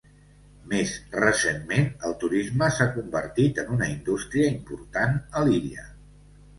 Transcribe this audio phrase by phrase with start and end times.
[0.69, 5.91] Més recentment, el turisme s'ha convertit en una indústria important a l'illa.